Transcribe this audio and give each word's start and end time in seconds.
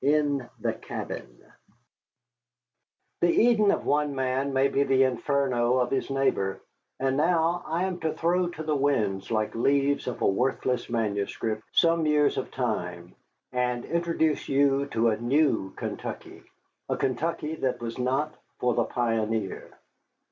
IN 0.03 0.49
THE 0.59 0.73
CABIN 0.73 1.43
The 3.19 3.29
Eden 3.31 3.69
of 3.69 3.85
one 3.85 4.15
man 4.15 4.51
may 4.51 4.67
be 4.67 4.81
the 4.81 5.03
Inferno 5.03 5.77
of 5.77 5.91
his 5.91 6.09
neighbor, 6.09 6.59
and 6.99 7.15
now 7.15 7.63
I 7.67 7.83
am 7.83 7.99
to 7.99 8.11
throw 8.11 8.47
to 8.47 8.63
the 8.63 8.75
winds, 8.75 9.29
like 9.29 9.53
leaves 9.53 10.07
of 10.07 10.23
a 10.23 10.25
worthless 10.25 10.89
manuscript, 10.89 11.61
some 11.71 12.07
years 12.07 12.35
of 12.39 12.49
time, 12.49 13.13
and 13.53 13.85
introduce 13.85 14.49
you 14.49 14.87
to 14.87 15.09
a 15.09 15.17
new 15.17 15.69
Kentucky, 15.75 16.41
a 16.89 16.97
Kentucky 16.97 17.53
that 17.57 17.79
was 17.79 17.99
not 17.99 18.33
for 18.57 18.73
the 18.73 18.85
pioneer. 18.85 19.69